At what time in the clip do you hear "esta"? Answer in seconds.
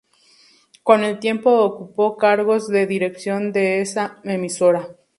3.83-4.19